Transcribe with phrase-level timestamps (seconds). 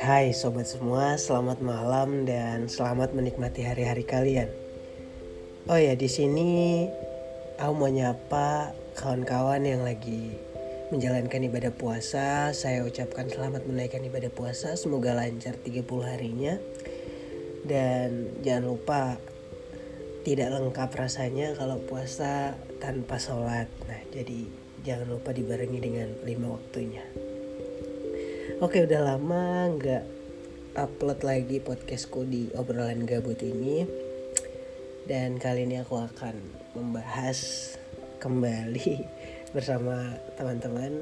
[0.00, 4.48] Hai sobat semua, selamat malam dan selamat menikmati hari-hari kalian.
[5.68, 6.88] Oh ya, di sini
[7.60, 10.32] aku mau nyapa kawan-kawan yang lagi
[10.88, 12.56] menjalankan ibadah puasa.
[12.56, 16.56] Saya ucapkan selamat menaikkan ibadah puasa, semoga lancar 30 harinya.
[17.68, 19.20] Dan jangan lupa
[20.24, 23.68] tidak lengkap rasanya kalau puasa tanpa sholat.
[23.84, 27.06] Nah, jadi jangan lupa dibarengi dengan lima waktunya.
[28.58, 30.04] Oke udah lama nggak
[30.74, 33.86] upload lagi podcastku di obrolan gabut ini
[35.06, 36.34] dan kali ini aku akan
[36.74, 37.72] membahas
[38.18, 39.06] kembali
[39.54, 40.98] bersama teman-teman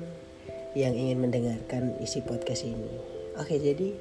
[0.77, 3.01] yang ingin mendengarkan isi podcast ini.
[3.41, 3.97] Oke jadi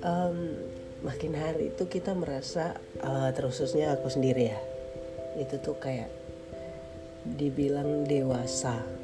[0.00, 0.56] um,
[1.04, 4.60] makin hari itu kita merasa uh, terkhususnya aku sendiri ya
[5.36, 6.12] itu tuh kayak
[7.24, 9.01] dibilang dewasa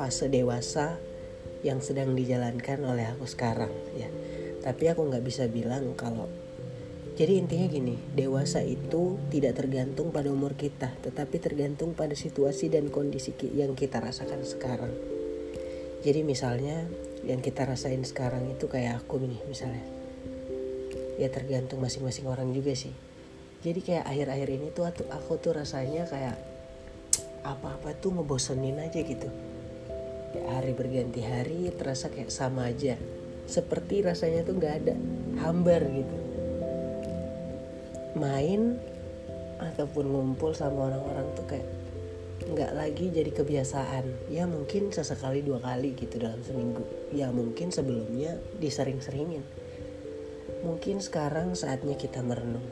[0.00, 0.96] fase dewasa
[1.60, 4.08] yang sedang dijalankan oleh aku sekarang ya.
[4.64, 6.24] Tapi aku nggak bisa bilang kalau
[7.20, 12.88] jadi intinya gini dewasa itu tidak tergantung pada umur kita tetapi tergantung pada situasi dan
[12.88, 14.88] kondisi yang kita rasakan sekarang.
[16.00, 16.88] Jadi misalnya
[17.28, 19.84] yang kita rasain sekarang itu kayak aku nih misalnya.
[21.20, 22.96] Ya tergantung masing-masing orang juga sih.
[23.60, 26.40] Jadi kayak akhir-akhir ini tuh aku tuh rasanya kayak
[27.44, 29.28] apa-apa tuh ngebosenin aja gitu
[30.38, 32.94] hari berganti hari terasa kayak sama aja.
[33.50, 34.94] Seperti rasanya tuh nggak ada
[35.42, 36.16] hambar gitu.
[38.14, 38.78] Main
[39.58, 41.68] ataupun ngumpul sama orang-orang tuh kayak
[42.46, 44.30] nggak lagi jadi kebiasaan.
[44.30, 46.86] Ya mungkin sesekali dua kali gitu dalam seminggu.
[47.10, 49.42] Ya mungkin sebelumnya disering-seringin.
[50.62, 52.66] Mungkin sekarang saatnya kita merenung.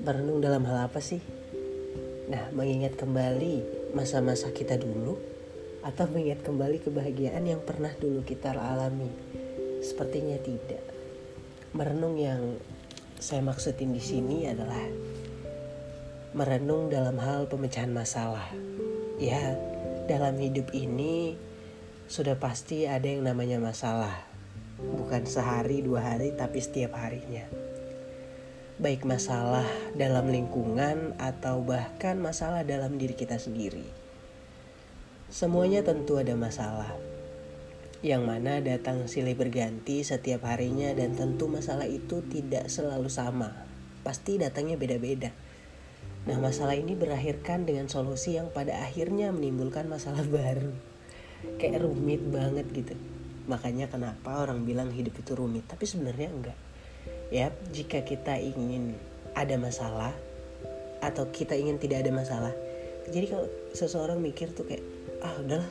[0.00, 1.20] Merenung dalam hal apa sih?
[2.30, 5.18] Nah mengingat kembali masa-masa kita dulu
[5.80, 9.08] atau mengingat kembali kebahagiaan yang pernah dulu kita alami?
[9.80, 10.84] Sepertinya tidak.
[11.72, 12.60] Merenung yang
[13.16, 14.80] saya maksudin di sini adalah
[16.36, 18.52] merenung dalam hal pemecahan masalah.
[19.16, 19.56] Ya,
[20.04, 21.36] dalam hidup ini
[22.12, 24.28] sudah pasti ada yang namanya masalah.
[24.80, 27.44] Bukan sehari dua hari tapi setiap harinya.
[28.80, 34.09] Baik masalah dalam lingkungan atau bahkan masalah dalam diri kita sendiri
[35.30, 36.90] Semuanya tentu ada masalah,
[38.02, 43.54] yang mana datang silih berganti setiap harinya dan tentu masalah itu tidak selalu sama.
[44.02, 45.30] Pasti datangnya beda-beda.
[46.26, 50.74] Nah masalah ini berakhirkan dengan solusi yang pada akhirnya menimbulkan masalah baru.
[51.62, 52.98] Kayak rumit banget gitu.
[53.46, 56.58] Makanya kenapa orang bilang hidup itu rumit, tapi sebenarnya enggak.
[57.30, 58.98] Ya, jika kita ingin
[59.38, 60.10] ada masalah
[60.98, 62.50] atau kita ingin tidak ada masalah.
[63.10, 64.82] Jadi kalau seseorang mikir tuh kayak
[65.20, 65.70] ah udahlah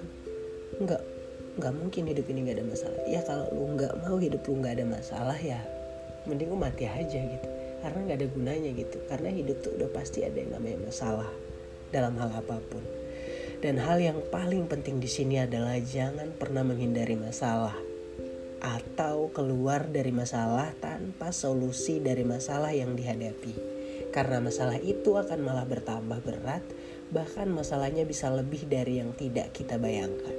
[0.80, 1.02] nggak
[1.60, 3.00] nggak mungkin hidup ini nggak ada masalah.
[3.08, 5.60] Ya kalau lu nggak mau hidup lu nggak ada masalah ya
[6.28, 7.48] mending lu mati aja gitu.
[7.80, 8.98] Karena nggak ada gunanya gitu.
[9.08, 11.30] Karena hidup tuh udah pasti ada yang namanya masalah
[11.96, 12.84] dalam hal apa pun.
[13.60, 17.76] Dan hal yang paling penting di sini adalah jangan pernah menghindari masalah
[18.60, 23.69] atau keluar dari masalah tanpa solusi dari masalah yang dihadapi
[24.10, 26.66] karena masalah itu akan malah bertambah berat
[27.10, 30.34] bahkan masalahnya bisa lebih dari yang tidak kita bayangkan.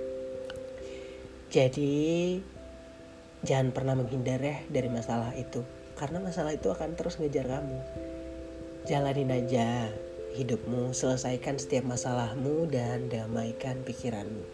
[1.50, 2.38] Jadi
[3.42, 5.66] jangan pernah menghindar ya dari masalah itu
[5.98, 7.78] karena masalah itu akan terus ngejar kamu.
[8.86, 9.90] Jalanin aja
[10.32, 14.46] hidupmu, selesaikan setiap masalahmu dan damaikan pikiranmu.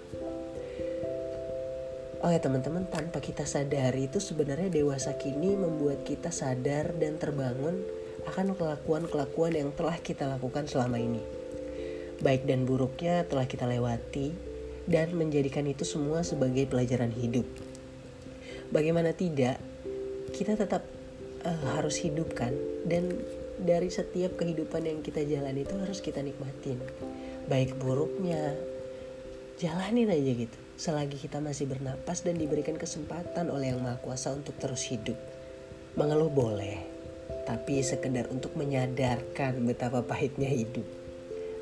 [2.25, 7.85] Oh ya teman-teman, tanpa kita sadari itu sebenarnya dewasa kini membuat kita sadar dan terbangun
[8.27, 11.37] akan kelakuan-kelakuan yang telah kita lakukan selama ini
[12.21, 14.33] baik dan buruknya telah kita lewati
[14.89, 17.45] dan menjadikan itu semua sebagai pelajaran hidup.
[18.71, 19.59] Bagaimana tidak,
[20.33, 20.87] kita tetap
[21.43, 22.55] uh, harus hidupkan
[22.87, 23.15] dan
[23.57, 26.79] dari setiap kehidupan yang kita jalani itu harus kita nikmatin.
[27.51, 28.55] Baik buruknya,
[29.59, 30.59] jalanin aja gitu.
[30.77, 35.17] Selagi kita masih bernapas dan diberikan kesempatan oleh Yang Maha Kuasa untuk terus hidup.
[35.97, 36.85] Mengeluh boleh,
[37.47, 40.87] tapi sekedar untuk menyadarkan betapa pahitnya hidup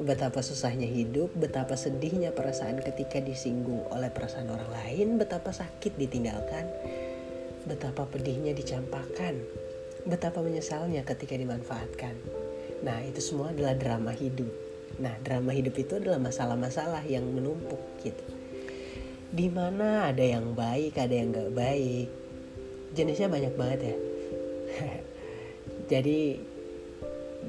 [0.00, 6.66] betapa susahnya hidup, betapa sedihnya perasaan ketika disinggung oleh perasaan orang lain, betapa sakit ditinggalkan,
[7.62, 9.38] betapa pedihnya dicampakkan,
[10.02, 12.14] betapa menyesalnya ketika dimanfaatkan.
[12.82, 14.50] Nah, itu semua adalah drama hidup.
[14.98, 18.24] Nah, drama hidup itu adalah masalah-masalah yang menumpuk gitu.
[19.34, 22.06] Di mana ada yang baik, ada yang gak baik.
[22.94, 23.96] Jenisnya banyak banget ya.
[25.84, 26.40] Jadi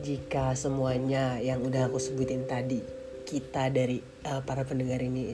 [0.04, 2.84] jika semuanya yang udah aku sebutin tadi
[3.26, 5.34] kita dari uh, para pendengar ini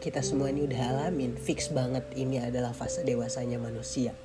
[0.00, 4.16] kita semua ini udah alamin, fix banget ini adalah fase dewasanya manusia.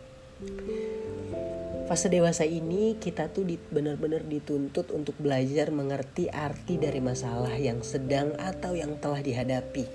[1.86, 7.84] Fase dewasa ini kita tuh di, benar-benar dituntut untuk belajar mengerti arti dari masalah yang
[7.84, 9.86] sedang atau yang telah dihadapi.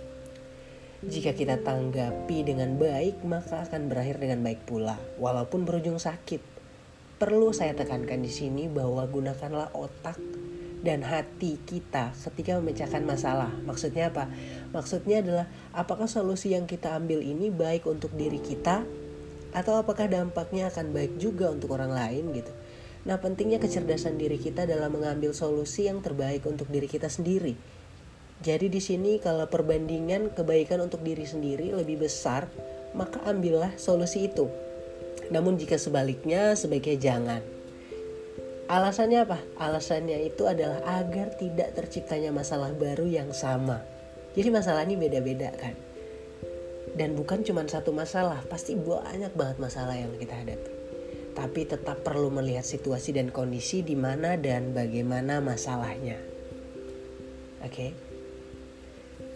[1.01, 6.60] Jika kita tanggapi dengan baik, maka akan berakhir dengan baik pula, walaupun berujung sakit.
[7.21, 10.17] Perlu saya tekankan di sini bahwa gunakanlah otak
[10.81, 13.53] dan hati kita ketika memecahkan masalah.
[13.69, 14.33] Maksudnya apa?
[14.73, 15.47] Maksudnya adalah
[15.77, 18.89] apakah solusi yang kita ambil ini baik untuk diri kita
[19.53, 22.57] atau apakah dampaknya akan baik juga untuk orang lain gitu.
[23.05, 27.53] Nah, pentingnya kecerdasan diri kita dalam mengambil solusi yang terbaik untuk diri kita sendiri.
[28.41, 32.49] Jadi di sini kalau perbandingan kebaikan untuk diri sendiri lebih besar,
[32.97, 34.70] maka ambillah solusi itu.
[35.31, 37.43] Namun jika sebaliknya, sebaiknya jangan.
[38.71, 39.39] Alasannya apa?
[39.59, 43.83] Alasannya itu adalah agar tidak terciptanya masalah baru yang sama.
[44.35, 45.75] Jadi masalah ini beda-beda kan
[46.95, 50.73] dan bukan cuma satu masalah pasti banyak banget masalah yang kita hadapi
[51.31, 56.19] tapi tetap perlu melihat situasi dan kondisi di mana dan bagaimana masalahnya
[57.63, 57.91] oke okay?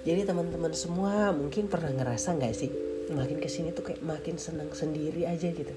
[0.02, 2.70] jadi teman-teman semua mungkin pernah ngerasa nggak sih
[3.12, 5.75] makin ke sini tuh kayak makin senang sendiri aja gitu.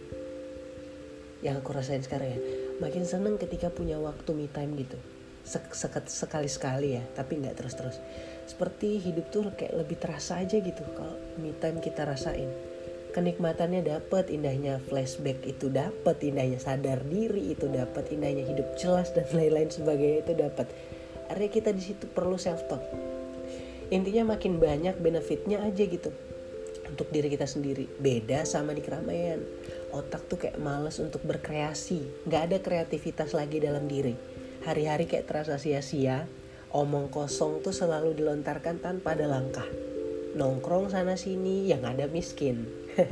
[1.44, 2.40] Yang aku rasain sekarang ya
[2.80, 4.96] makin seneng ketika punya waktu me time gitu.
[6.08, 8.00] Sekali-sekali ya tapi nggak terus-terus.
[8.48, 12.48] Seperti hidup tuh kayak lebih terasa aja gitu kalau me time kita rasain.
[13.16, 19.26] Kenikmatannya dapat indahnya flashback itu dapat indahnya sadar diri itu dapat indahnya hidup jelas dan
[19.34, 20.68] lain-lain sebagainya itu dapat
[21.28, 22.84] artinya kita di situ perlu self talk
[23.88, 26.12] intinya makin banyak benefitnya aja gitu
[26.90, 29.44] untuk diri kita sendiri beda sama di keramaian
[29.92, 34.38] otak tuh kayak males untuk berkreasi nggak ada kreativitas lagi dalam diri
[34.68, 36.28] hari-hari kayak terasa sia-sia,
[36.76, 39.64] omong kosong tuh selalu dilontarkan tanpa ada langkah.
[40.36, 42.68] Nongkrong sana sini yang ada miskin.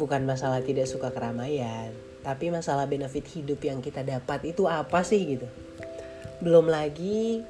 [0.00, 1.92] Bukan masalah tidak suka keramaian,
[2.24, 5.48] tapi masalah benefit hidup yang kita dapat itu apa sih gitu.
[6.40, 7.44] Belum lagi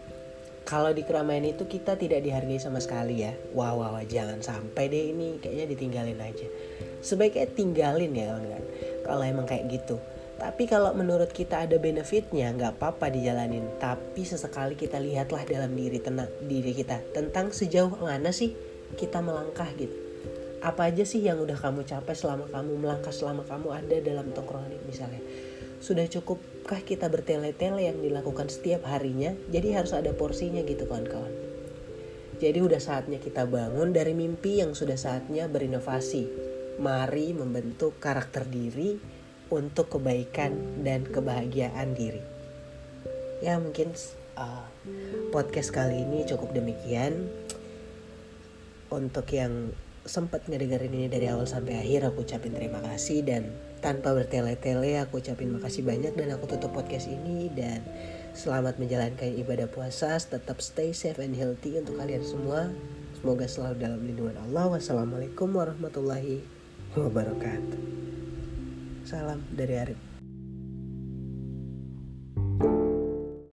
[0.66, 3.32] kalau di keramaian itu kita tidak dihargai sama sekali ya.
[3.54, 6.46] Wah, wah, wah jangan sampai deh ini kayaknya ditinggalin aja.
[7.00, 8.64] Sebaiknya tinggalin ya kawan-kawan.
[9.06, 9.96] Kalau emang kayak gitu
[10.36, 13.64] tapi kalau menurut kita ada benefitnya, nggak apa-apa dijalanin.
[13.80, 18.52] Tapi sesekali kita lihatlah dalam diri tenang diri kita tentang sejauh mana sih
[19.00, 19.96] kita melangkah gitu.
[20.60, 24.76] Apa aja sih yang udah kamu capai selama kamu melangkah selama kamu ada dalam tongkrongan
[24.76, 25.22] ini misalnya.
[25.80, 26.04] Sudah
[26.66, 29.30] cukupkah kita bertele-tele yang dilakukan setiap harinya?
[29.54, 31.30] Jadi harus ada porsinya gitu kawan-kawan.
[32.42, 36.26] Jadi udah saatnya kita bangun dari mimpi yang sudah saatnya berinovasi.
[36.82, 38.98] Mari membentuk karakter diri
[39.46, 42.18] untuk kebaikan dan kebahagiaan diri.
[43.46, 43.94] Ya mungkin
[44.34, 44.66] uh,
[45.30, 47.30] podcast kali ini cukup demikian.
[48.90, 49.70] Untuk yang
[50.06, 53.50] sempat ngedengerin ini dari awal sampai akhir aku ucapin terima kasih dan
[53.82, 57.82] tanpa bertele-tele aku ucapin makasih banyak dan aku tutup podcast ini dan
[58.32, 62.70] selamat menjalankan ibadah puasa tetap stay safe and healthy untuk kalian semua.
[63.18, 64.78] Semoga selalu dalam lindungan Allah.
[64.78, 66.44] Wassalamualaikum warahmatullahi
[66.94, 67.80] wabarakatuh.
[69.06, 70.15] Salam dari Arif.